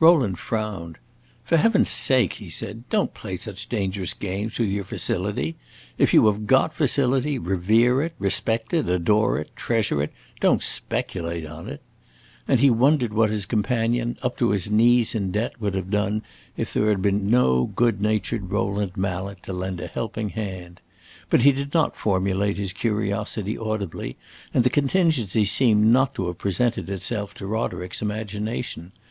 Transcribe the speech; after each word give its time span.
Rowland 0.00 0.38
frowned. 0.38 0.96
"For 1.44 1.58
heaven's 1.58 1.90
sake," 1.90 2.32
he 2.32 2.48
said, 2.48 2.88
"don't 2.88 3.12
play 3.12 3.36
such 3.36 3.68
dangerous 3.68 4.14
games 4.14 4.58
with 4.58 4.70
your 4.70 4.84
facility. 4.84 5.56
If 5.98 6.14
you 6.14 6.26
have 6.28 6.46
got 6.46 6.72
facility, 6.72 7.38
revere 7.38 8.00
it, 8.00 8.14
respect 8.18 8.72
it, 8.72 8.88
adore 8.88 9.36
it, 9.38 9.50
treasure 9.54 10.00
it 10.02 10.14
don't 10.40 10.62
speculate 10.62 11.44
on 11.44 11.68
it." 11.68 11.82
And 12.48 12.60
he 12.60 12.70
wondered 12.70 13.12
what 13.12 13.28
his 13.28 13.44
companion, 13.44 14.16
up 14.22 14.38
to 14.38 14.48
his 14.48 14.70
knees 14.70 15.14
in 15.14 15.30
debt, 15.30 15.60
would 15.60 15.74
have 15.74 15.90
done 15.90 16.22
if 16.56 16.72
there 16.72 16.88
had 16.88 17.02
been 17.02 17.28
no 17.28 17.64
good 17.64 18.00
natured 18.00 18.50
Rowland 18.50 18.96
Mallet 18.96 19.42
to 19.42 19.52
lend 19.52 19.82
a 19.82 19.88
helping 19.88 20.30
hand. 20.30 20.80
But 21.28 21.42
he 21.42 21.52
did 21.52 21.74
not 21.74 21.98
formulate 21.98 22.56
his 22.56 22.72
curiosity 22.72 23.58
audibly, 23.58 24.16
and 24.54 24.64
the 24.64 24.70
contingency 24.70 25.44
seemed 25.44 25.84
not 25.84 26.14
to 26.14 26.28
have 26.28 26.38
presented 26.38 26.88
itself 26.88 27.34
to 27.34 27.46
Roderick's 27.46 28.00
imagination. 28.00 28.92